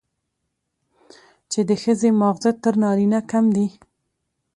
[1.51, 3.67] چې د ښځې ماغزه تر نارينه کم دي،